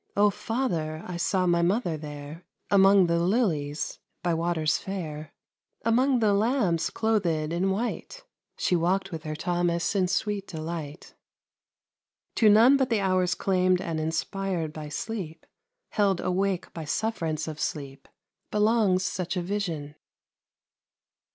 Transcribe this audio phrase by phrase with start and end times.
[0.17, 5.31] O father, I saw my mother there, Among the lilies by waters fair.
[5.85, 8.23] Among the lambs clothed in white,
[8.57, 11.13] She walk'd with her Thomas in sweet delight.
[12.37, 15.45] To none but the hours claimed and inspired by sleep,
[15.89, 18.07] held awake by sufferance of sleep,
[18.49, 19.93] belongs such a vision.